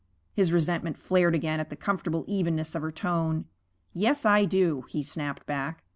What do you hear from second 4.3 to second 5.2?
do,' he